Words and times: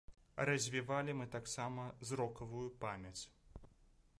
Развівалі 0.49 1.11
мы 1.19 1.27
таксама 1.35 1.85
зрокавую 2.13 2.65
памяць. 2.87 3.17